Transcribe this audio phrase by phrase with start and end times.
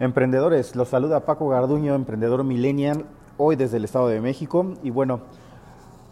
[0.00, 3.04] Emprendedores, los saluda Paco Garduño, emprendedor millennial,
[3.36, 4.74] hoy desde el Estado de México.
[4.82, 5.20] Y bueno,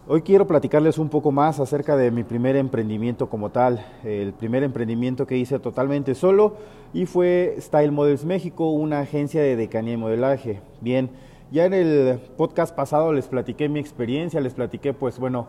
[0.06, 3.84] hoy quiero platicarles un poco más acerca de mi primer emprendimiento como tal.
[4.04, 6.56] El primer emprendimiento que hice totalmente solo
[6.92, 10.60] y fue Style Models México, una agencia de decanía y modelaje.
[10.80, 11.10] Bien,
[11.50, 15.48] ya en el podcast pasado les platiqué mi experiencia, les platiqué pues bueno,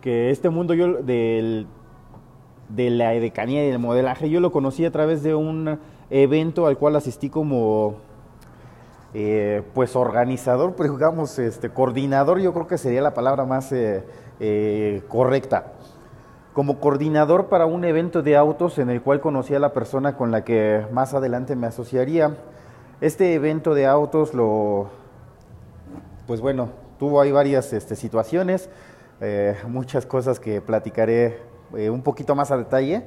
[0.00, 1.66] que este mundo yo del
[2.68, 4.30] de la decanía y del modelaje.
[4.30, 5.78] Yo lo conocí a través de un
[6.12, 7.96] evento al cual asistí como
[9.14, 14.04] eh, pues organizador, pues digamos, este, coordinador, yo creo que sería la palabra más eh,
[14.38, 15.72] eh, correcta.
[16.52, 20.30] Como coordinador para un evento de autos en el cual conocí a la persona con
[20.30, 22.36] la que más adelante me asociaría.
[23.00, 24.88] Este evento de autos lo,
[26.26, 26.68] pues bueno,
[26.98, 28.68] tuvo ahí varias este, situaciones,
[29.66, 31.38] muchas cosas que platicaré
[31.72, 33.04] un poquito más a detalle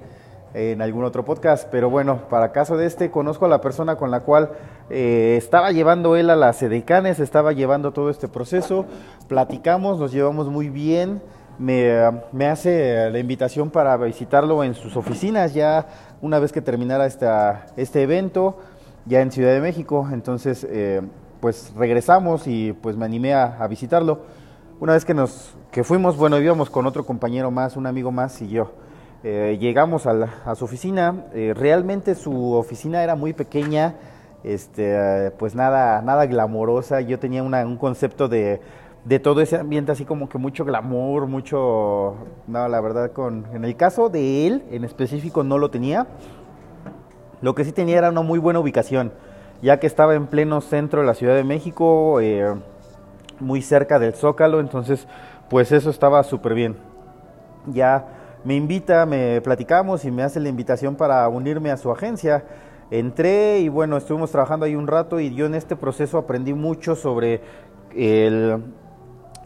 [0.55, 4.09] en algún otro podcast, pero bueno, para caso de este, conozco a la persona con
[4.09, 4.51] la cual
[4.89, 8.85] eh, estaba llevando él a las edecanes, estaba llevando todo este proceso,
[9.27, 11.21] platicamos, nos llevamos muy bien,
[11.59, 11.93] me,
[12.31, 15.87] me, hace la invitación para visitarlo en sus oficinas ya
[16.21, 18.57] una vez que terminara esta, este evento,
[19.05, 21.01] ya en Ciudad de México, entonces eh,
[21.39, 24.21] pues regresamos y pues me animé a, visitarlo.
[24.79, 28.41] Una vez que nos que fuimos, bueno, íbamos con otro compañero más, un amigo más
[28.41, 28.71] y yo.
[29.27, 31.25] Eh, llegamos a, su oficina.
[31.33, 33.95] Eh, realmente su oficina era muy pequeña,
[34.43, 37.01] este, pues nada, nada glamorosa.
[37.01, 38.61] Yo tenía un concepto de,
[39.03, 42.13] de todo ese ambiente así como que mucho glamour, mucho,
[42.45, 46.05] no, la verdad, con, en el caso de él en específico no lo tenía.
[47.41, 49.11] Lo que sí tenía era una muy buena ubicación,
[49.59, 52.21] ya que estaba en pleno centro de la Ciudad de México.
[52.21, 52.53] Eh,
[53.39, 55.07] muy cerca del Zócalo, entonces
[55.49, 56.77] pues eso estaba súper bien.
[57.65, 58.05] Ya
[58.45, 62.45] me invita, me platicamos y me hace la invitación para unirme a su agencia.
[62.91, 66.95] Entré y bueno, estuvimos trabajando ahí un rato y yo en este proceso aprendí mucho
[66.95, 67.41] sobre
[67.95, 68.63] el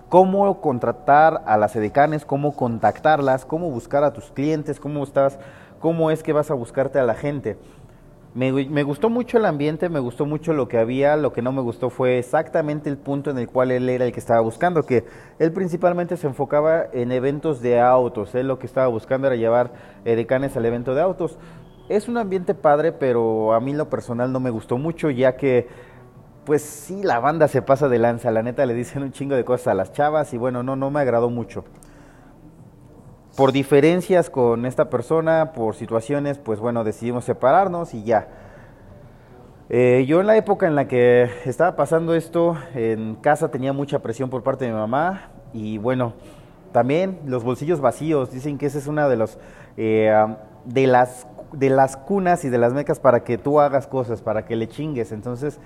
[0.09, 5.39] cómo contratar a las edecanes, cómo contactarlas, cómo buscar a tus clientes, cómo estás,
[5.79, 7.57] cómo es que vas a buscarte a la gente.
[8.35, 11.51] Me, me, gustó mucho el ambiente, me gustó mucho lo que había, lo que no
[11.51, 14.83] me gustó fue exactamente el punto en el cual él era el que estaba buscando,
[14.83, 15.03] que
[15.39, 19.73] él principalmente se enfocaba en eventos de autos, él lo que estaba buscando era llevar
[20.05, 21.39] edecanes al evento de autos.
[21.89, 25.67] Es un ambiente padre, pero a mí lo personal no me gustó mucho, ya que
[26.45, 29.43] pues sí, la banda se pasa de lanza, la neta le dicen un chingo de
[29.43, 31.63] cosas a las chavas y bueno, no, no me agradó mucho
[33.39, 38.27] por diferencias con esta persona, por situaciones, pues bueno, decidimos separarnos y ya.
[39.69, 43.99] Eh, yo en la época en la que estaba pasando esto, en casa tenía mucha
[43.99, 46.15] presión por parte de mi mamá y bueno,
[46.73, 48.29] también los bolsillos vacíos.
[48.29, 49.37] Dicen que esa es una de los
[49.77, 50.13] eh,
[50.65, 54.43] de las de las cunas y de las mecas para que tú hagas cosas, para
[54.43, 55.13] que le chingues.
[55.13, 55.61] Entonces,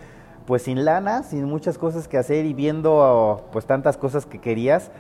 [0.46, 4.92] pues sin lana, sin muchas cosas que hacer y viendo pues tantas cosas que querías,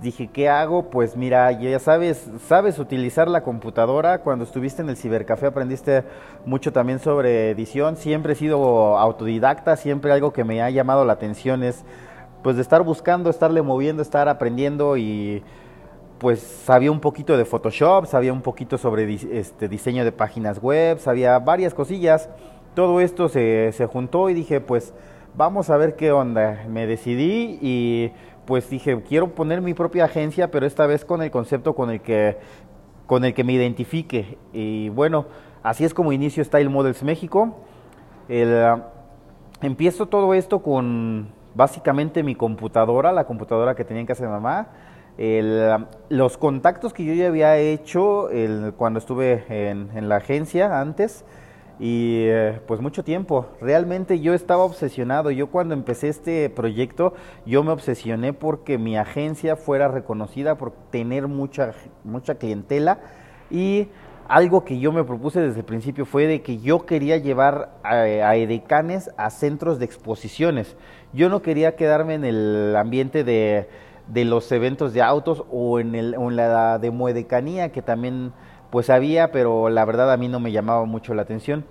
[0.00, 0.90] dije, ¿qué hago?
[0.90, 4.22] Pues mira, ya sabes, sabes utilizar la computadora.
[4.22, 6.04] Cuando estuviste en el cibercafé aprendiste
[6.44, 7.96] mucho también sobre edición.
[7.96, 11.84] Siempre he sido autodidacta, siempre algo que me ha llamado la atención es
[12.42, 15.42] pues de estar buscando, estarle moviendo, estar aprendiendo y
[16.18, 20.98] pues sabía un poquito de Photoshop, sabía un poquito sobre este diseño de páginas web,
[20.98, 22.28] sabía varias cosillas.
[22.74, 24.94] Todo esto se, se juntó y dije, pues
[25.36, 26.64] vamos a ver qué onda.
[26.68, 28.12] Me decidí y
[28.48, 32.00] pues dije, quiero poner mi propia agencia, pero esta vez con el concepto con el
[32.00, 32.38] que,
[33.04, 34.38] con el que me identifique.
[34.54, 35.26] Y bueno,
[35.62, 37.58] así es como inicio Style Models México.
[39.60, 44.68] empiezo todo esto con básicamente mi computadora, la computadora que tenía en casa de mamá.
[46.08, 48.30] los contactos que yo ya había hecho
[48.78, 51.22] cuando estuve en la agencia antes,
[51.78, 53.46] y eh, pues mucho tiempo.
[53.60, 55.30] Realmente yo estaba obsesionado.
[55.30, 57.14] Yo cuando empecé este proyecto,
[57.46, 61.72] yo me obsesioné porque mi agencia fuera reconocida por tener mucha,
[62.04, 62.98] mucha clientela
[63.50, 63.88] y
[64.28, 68.36] algo que yo me propuse desde el principio fue de que yo quería llevar a,
[68.36, 70.76] edecanes a centros de exposiciones.
[71.14, 73.68] Yo no quería quedarme en el ambiente de,
[74.08, 78.32] de los eventos de autos o en, el, en la demoedecanía que también
[78.70, 81.64] pues había, pero la verdad a mí no me llamaba mucho la atención.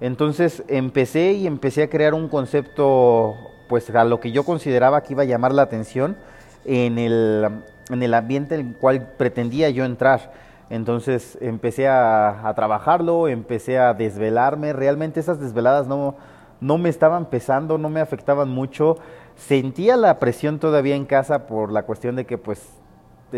[0.00, 3.34] Entonces empecé y empecé a crear un concepto,
[3.68, 6.16] pues a lo que yo consideraba que iba a llamar la atención
[6.64, 10.32] en el, en el ambiente en el cual pretendía yo entrar.
[10.70, 14.72] Entonces empecé a, a, trabajarlo, empecé a desvelarme.
[14.72, 16.16] Realmente esas desveladas no,
[16.60, 18.96] no me estaban pesando, no me afectaban mucho.
[19.36, 22.81] Sentía la presión todavía en casa por la cuestión de que pues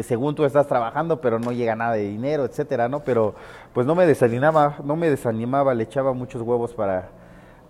[0.02, 3.00] según tú estás trabajando, pero no llega nada de dinero, etcétera, ¿no?
[3.00, 3.34] Pero
[3.72, 7.08] pues no me desanimaba, no me desanimaba, le echaba muchos huevos para,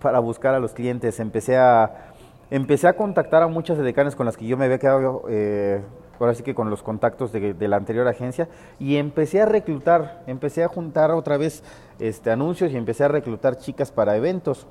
[0.00, 1.20] para buscar a los clientes.
[1.20, 2.12] Empecé a,
[2.50, 5.82] empecé a contactar a muchas decanes con las que yo me había quedado, eh,
[6.20, 8.48] ahora sí que con los contactos de, la anterior agencia,
[8.78, 11.62] y empecé a reclutar, empecé a juntar otra vez
[11.98, 14.66] este, anuncios y empecé a reclutar chicas para eventos.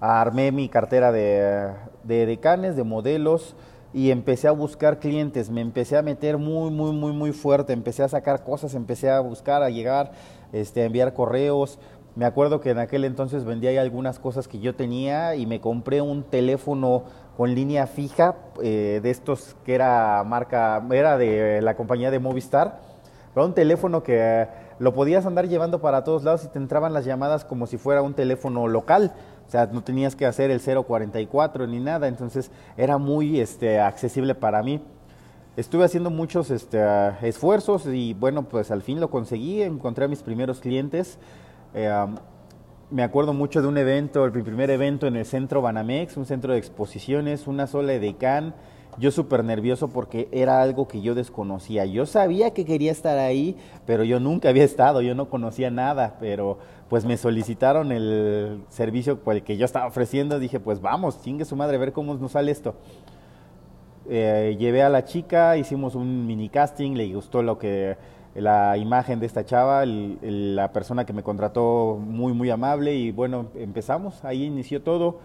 [0.00, 1.72] Armé mi cartera de,
[2.04, 3.56] de decanes, de modelos,
[3.92, 8.02] y empecé a buscar clientes, me empecé a meter muy, muy, muy, muy fuerte, empecé
[8.02, 10.12] a sacar cosas, empecé a buscar, a llegar,
[10.52, 11.78] este, a enviar correos.
[12.14, 16.02] Me acuerdo que en aquel entonces vendía algunas cosas que yo tenía y me compré
[16.02, 17.04] un teléfono
[17.36, 22.80] con línea fija eh, de estos que era marca, era de la compañía de Movistar,
[23.34, 24.48] era un teléfono que
[24.80, 28.02] lo podías andar llevando para todos lados y te entraban las llamadas como si fuera
[28.02, 29.12] un teléfono local.
[29.48, 34.34] O sea, no tenías que hacer el 044 ni nada, entonces era muy este, accesible
[34.34, 34.82] para mí.
[35.56, 36.78] Estuve haciendo muchos este,
[37.22, 41.18] esfuerzos y bueno, pues al fin lo conseguí, encontré a mis primeros clientes.
[41.72, 41.90] Eh,
[42.90, 46.52] me acuerdo mucho de un evento, el primer evento en el centro Banamex, un centro
[46.52, 48.54] de exposiciones, una sola edecán.
[48.98, 51.84] Yo súper nervioso porque era algo que yo desconocía.
[51.84, 53.56] Yo sabía que quería estar ahí,
[53.86, 56.58] pero yo nunca había estado, yo no conocía nada, pero
[56.88, 61.76] pues me solicitaron el servicio que yo estaba ofreciendo, dije, pues vamos, chingue su madre,
[61.76, 62.74] a ver cómo nos sale esto.
[64.08, 67.96] Eh, llevé a la chica, hicimos un mini casting, le gustó lo que
[68.34, 73.46] la imagen de esta chava, la persona que me contrató muy muy amable y bueno,
[73.54, 75.18] empezamos, ahí inició todo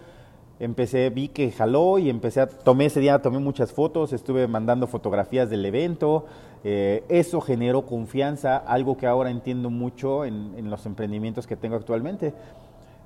[0.60, 4.86] empecé, vi que jaló y empecé a, tomé ese día, tomé muchas fotos, estuve mandando
[4.86, 6.26] fotografías del evento,
[6.62, 12.32] eh, eso generó confianza, algo que ahora entiendo mucho en, los emprendimientos que tengo actualmente.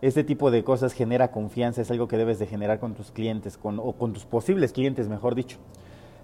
[0.00, 3.56] Este tipo de cosas genera confianza, es algo que debes de generar con tus clientes,
[3.56, 5.58] con, o con tus posibles clientes, mejor dicho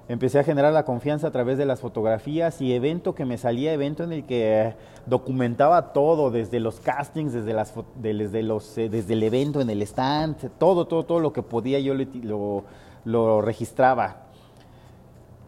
[0.09, 3.73] empecé a generar la confianza a través de las fotografías y evento que me salía,
[3.73, 4.75] evento en el que
[5.07, 9.83] documentaba todo, desde los castings, desde, las, desde, los, eh, desde el evento en el
[9.83, 12.65] stand, todo, todo, todo lo que podía yo lo,
[13.05, 14.25] lo registraba.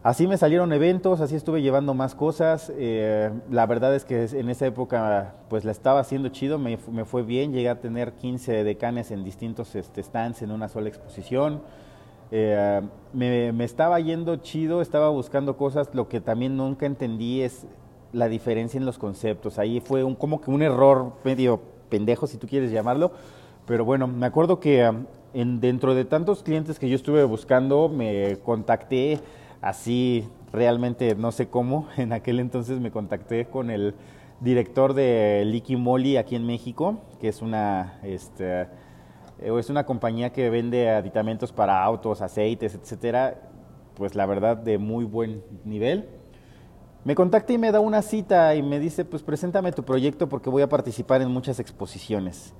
[0.03, 2.71] Así me salieron eventos, así estuve llevando más cosas.
[2.77, 7.03] Eh, la verdad es que en esa época pues la estaba haciendo chido, me, me,
[7.03, 11.61] fue bien, llegué a tener 15 decanes en distintos este, stands en una sola exposición.
[12.31, 12.81] Eh,
[13.13, 17.65] me, estaba yendo chido, estaba buscando cosas, lo que también nunca entendí es
[18.13, 19.59] la diferencia en los conceptos.
[19.59, 23.11] Ahí fue un, como que un error medio pendejo, si tú quieres llamarlo.
[23.65, 27.89] Pero bueno, me acuerdo que um, en, dentro de tantos clientes que yo estuve buscando,
[27.89, 29.19] me contacté
[29.61, 33.95] así, realmente no sé cómo, en aquel entonces me contacté con el
[34.39, 37.99] director de Liqui Moly aquí en México, que es una...
[38.03, 38.67] Este,
[39.39, 43.35] es una compañía que vende aditamentos para autos, aceites, etcétera,
[43.95, 46.07] pues la verdad de muy buen nivel.
[47.03, 50.49] Me contacta y me da una cita y me dice, pues preséntame tu proyecto porque
[50.49, 52.53] voy a participar en muchas exposiciones.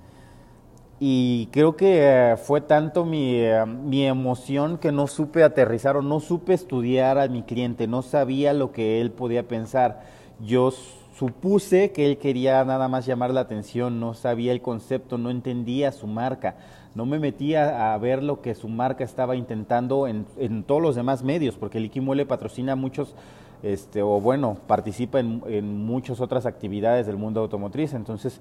[1.00, 6.01] Y creo que eh, fue tanto mi, eh, mi emoción que no supe aterrizar o
[6.01, 10.01] no supe estudiar a mi cliente, no sabía lo que él podía pensar.
[10.39, 10.71] Yo
[11.17, 15.91] supuse que él quería nada más llamar la atención, no sabía el concepto, no entendía
[15.91, 16.55] su marca,
[16.93, 20.95] no me metía a ver lo que su marca estaba intentando en, en todos los
[20.95, 23.15] demás medios, porque el Iquimuele patrocina muchos,
[23.63, 28.39] este, o bueno, participa en, en muchas otras actividades del mundo automotriz, entonces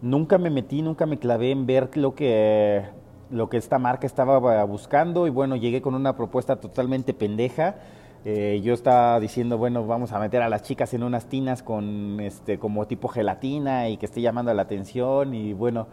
[0.00, 2.82] nunca me metí, nunca me clavé en ver lo que,
[3.30, 5.28] lo que esta marca estaba buscando.
[5.28, 7.76] Y bueno, llegué con una propuesta totalmente pendeja
[8.24, 12.20] eh, yo estaba diciendo, bueno, vamos a meter a las chicas en unas tinas con
[12.20, 15.88] este como tipo gelatina y que esté llamando la atención y bueno,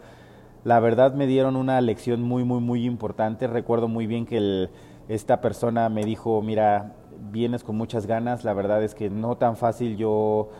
[0.62, 3.48] la verdad me dieron una lección muy muy muy importante.
[3.48, 4.68] Recuerdo muy bien que
[5.08, 6.92] esta persona me dijo, mira,
[7.32, 9.96] vienes con muchas ganas, la verdad es que no tan fácil.
[9.96, 10.50] Yo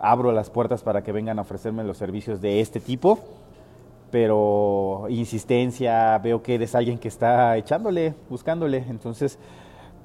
[0.00, 3.18] abro las puertas para que vengan a ofrecerme los servicios de este tipo,
[4.10, 9.38] pero insistencia, veo que eres alguien que está echándole, buscándole, entonces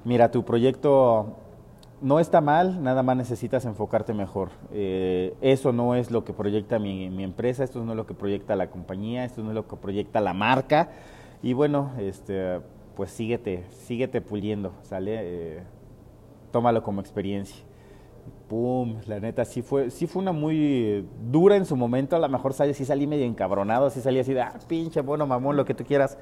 [0.05, 1.37] Mira, tu proyecto
[2.01, 4.49] no está mal, nada más necesitas enfocarte mejor.
[4.73, 8.57] Eh, eso no es lo que proyecta mi, empresa, esto no es lo que proyecta
[8.57, 10.89] la compañía, esto no es lo que proyecta la marca.
[11.41, 12.59] Y bueno, este,
[12.95, 15.19] pues síguete, síguete puliendo, ¿sale?
[15.21, 15.63] Eh,
[16.51, 17.63] tómalo como experiencia.
[18.49, 22.27] Pum, la neta, sí fue, sí fue una muy dura en su momento, a lo
[22.27, 25.73] mejor sí salí medio encabronado, sí salí así de, ah, pinche, bueno, mamón, lo que
[25.73, 26.17] tú quieras.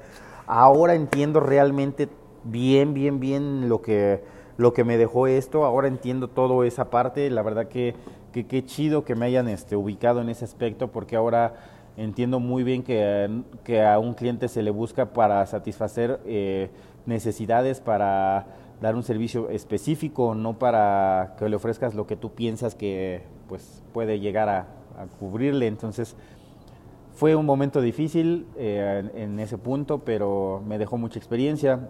[0.46, 2.08] Ahora entiendo realmente
[2.44, 4.22] bien, bien, bien lo que,
[4.56, 5.64] lo que me dejó esto.
[5.64, 7.28] Ahora entiendo toda esa parte.
[7.30, 7.94] La verdad que
[8.32, 11.54] qué chido que me hayan este, ubicado en ese aspecto porque ahora
[11.96, 16.70] entiendo muy bien que, que a un cliente se le busca para satisfacer eh,
[17.06, 18.46] necesidades, para
[18.80, 23.82] dar un servicio específico, no para que le ofrezcas lo que tú piensas que pues
[23.92, 24.66] puede llegar a,
[25.18, 25.66] cubrirle.
[25.66, 26.16] Entonces,
[27.14, 31.88] Fue un momento difícil eh, en, ese punto, pero me dejó mucha experiencia.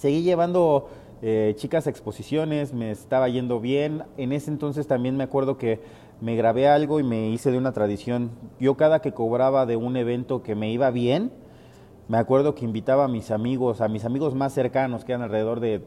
[0.00, 0.88] Seguí llevando
[1.20, 4.04] eh, chicas a exposiciones, me estaba yendo bien.
[4.16, 5.78] En ese entonces también me acuerdo que
[6.22, 8.30] me grabé algo y me hice de una tradición.
[8.58, 11.30] Yo cada que cobraba de un evento que me iba bien,
[12.08, 15.60] me acuerdo que invitaba a mis amigos, a mis amigos más cercanos, que eran alrededor
[15.60, 15.82] de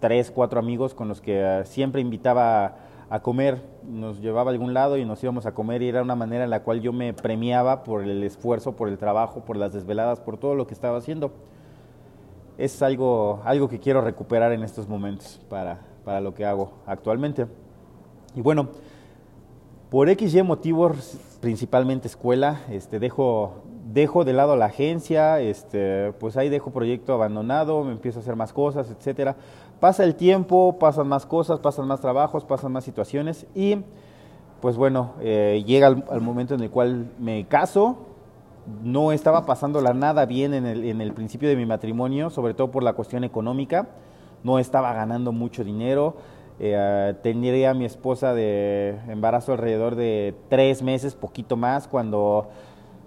[0.00, 2.76] tres, cuatro amigos con los que eh, siempre invitaba
[3.10, 6.16] a comer, nos llevaba a algún lado y nos íbamos a comer y era una
[6.16, 9.74] manera en la cual yo me premiaba por el esfuerzo, por el trabajo, por las
[9.74, 11.34] desveladas, por todo lo que estaba haciendo.
[12.60, 17.46] Es algo, algo que quiero recuperar en estos momentos para, para lo que hago actualmente.
[18.34, 18.68] Y bueno,
[19.88, 23.62] por XY motivos, principalmente escuela, este, dejo,
[23.92, 28.36] dejo de lado la agencia, este, pues ahí dejo proyecto abandonado, me empiezo a hacer
[28.36, 29.36] más cosas, etcétera.
[29.80, 33.78] Pasa el tiempo, pasan más cosas, pasan más trabajos, pasan más situaciones y
[34.60, 38.09] pues bueno, eh, llega el, momento en el cual me caso,
[38.82, 42.70] no estaba pasándola nada bien en el, en el principio de mi matrimonio, sobre todo
[42.70, 43.88] por la cuestión económica,
[44.42, 46.16] no estaba ganando mucho dinero,
[46.58, 52.48] eh, tendría a mi esposa de embarazo alrededor de tres meses, poquito más, cuando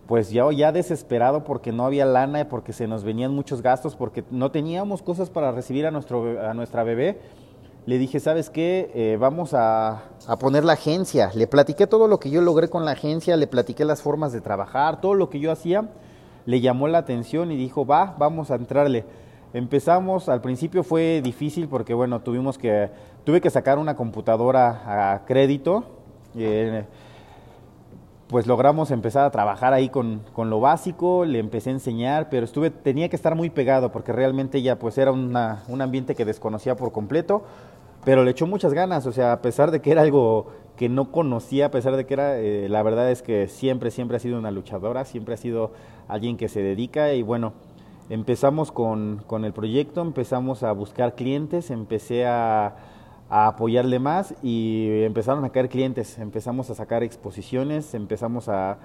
[0.08, 4.24] pues yo ya desesperado porque no había lana, porque se nos venían muchos gastos, porque
[4.32, 7.22] no teníamos cosas para recibir a, nuestro, a nuestra bebé,
[7.86, 8.92] le dije, ¿sabes qué?
[8.94, 11.32] Eh, vamos a, a, poner la agencia.
[11.34, 14.42] Le platiqué todo lo que yo logré con la agencia, le platiqué las formas de
[14.42, 15.90] trabajar, todo lo que yo hacía,
[16.46, 19.06] le llamó la atención y dijo, va, vamos a entrarle.
[19.54, 22.90] Empezamos, al principio fue difícil porque, bueno, tuvimos que,
[23.24, 25.84] tuve que sacar una computadora a crédito.
[26.36, 26.86] Eh,
[28.28, 32.46] pues logramos empezar a trabajar ahí con, con, lo básico, le empecé a enseñar, pero
[32.46, 36.26] estuve, tenía que estar muy pegado porque realmente ella pues era una, un ambiente que
[36.26, 37.44] desconocía por completo,
[38.06, 41.12] pero le echó muchas ganas, o sea, a pesar de que era algo que no
[41.12, 44.40] conocía, a pesar de que era, eh, la verdad es que siempre, siempre ha sido
[44.40, 45.72] una luchadora, siempre ha sido
[46.08, 47.54] alguien que se dedica y bueno,
[48.10, 52.76] empezamos con, con el proyecto, empezamos a buscar clientes, empecé a
[53.34, 58.78] a apoyarle más y empezaron a caer clientes, empezamos a sacar exposiciones, empezamos a,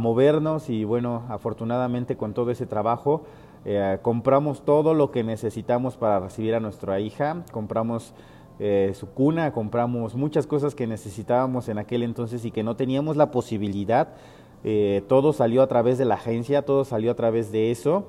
[0.00, 3.22] movernos y bueno, afortunadamente con todo ese trabajo
[3.64, 8.12] eh, compramos todo lo que necesitamos para recibir a nuestra hija, compramos
[8.58, 13.16] eh, su cuna, compramos muchas cosas que necesitábamos en aquel entonces y que no teníamos
[13.16, 14.14] la posibilidad.
[14.64, 18.08] Eh, todo salió a través de la agencia, todo salió a través de eso.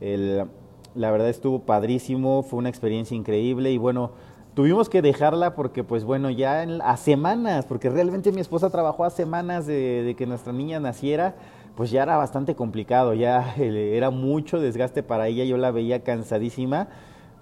[0.00, 4.12] la verdad estuvo padrísimo, fue una experiencia increíble y bueno,
[4.56, 9.10] tuvimos que dejarla porque, pues bueno, ya a semanas, porque realmente mi esposa trabajó a
[9.10, 11.34] semanas de, que nuestra niña naciera,
[11.76, 16.88] pues ya era bastante complicado, ya era mucho desgaste para ella, yo la veía cansadísima.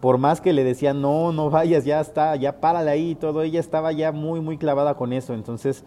[0.01, 3.43] Por más que le decía, no, no vayas, ya está, ya párale ahí y todo,
[3.43, 5.35] ella estaba ya muy, muy clavada con eso.
[5.35, 5.85] Entonces,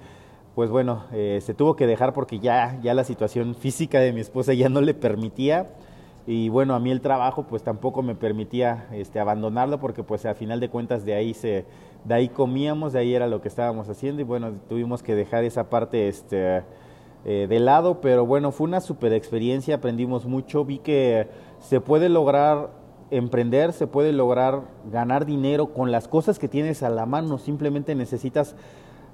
[0.55, 4.21] pues bueno, eh, se tuvo que dejar porque ya, ya la situación física de mi
[4.21, 5.67] esposa ya no le permitía
[6.27, 10.35] y bueno, a mí el trabajo pues tampoco me permitía este, abandonarlo porque pues al
[10.35, 11.63] final de cuentas de ahí se,
[12.03, 15.45] de ahí comíamos, de ahí era lo que estábamos haciendo y bueno, tuvimos que dejar
[15.45, 16.63] esa parte este,
[17.23, 21.29] eh, de lado, pero bueno, fue una super experiencia, aprendimos mucho, vi que
[21.59, 22.71] se puede lograr
[23.09, 27.95] emprender, se puede lograr ganar dinero con las cosas que tienes a la mano, simplemente
[27.95, 28.53] necesitas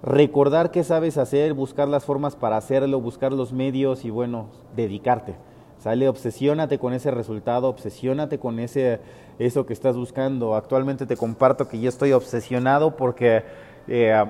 [0.01, 5.36] recordar qué sabes hacer, buscar las formas para hacerlo, buscar los medios y bueno, dedicarte.
[5.84, 9.02] Sale, obsesiónate con ese resultado, obsesiónate con ese,
[9.38, 10.56] eso que estás buscando.
[10.56, 13.44] Actualmente te comparto que yo estoy obsesionado porque
[13.90, 14.24] eh,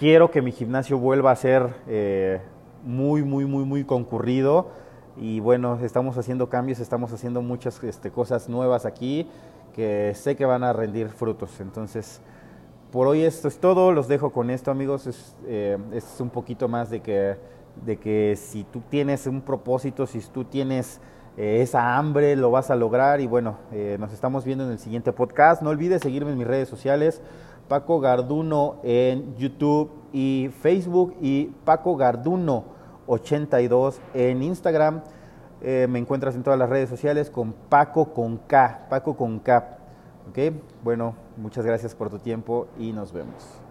[0.00, 2.40] quiero que mi gimnasio vuelva a ser eh,
[2.82, 4.66] muy, muy, muy, muy concurrido.
[5.16, 9.28] Y bueno, estamos haciendo cambios, estamos haciendo muchas este, cosas nuevas aquí
[9.76, 11.60] que sé que van a rendir frutos.
[11.60, 12.20] Entonces,
[12.90, 13.92] por hoy esto es todo.
[13.92, 15.06] Los dejo con esto, amigos.
[15.06, 17.36] Es, eh, es un poquito más de que
[17.84, 21.00] de que si tú tienes un propósito, si tú tienes
[21.36, 23.20] eh, esa hambre, lo vas a lograr.
[23.20, 25.62] Y bueno, eh, nos estamos viendo en el siguiente podcast.
[25.62, 27.20] No olvides seguirme en mis redes sociales,
[27.68, 32.64] Paco Garduno en YouTube y Facebook y Paco Garduno
[33.06, 35.02] 82 en Instagram.
[35.62, 39.78] Eh, me encuentras en todas las redes sociales con Paco con K, Paco con K.
[40.30, 40.54] ¿Ok?
[40.82, 43.65] Bueno, muchas gracias por tu tiempo y nos vemos.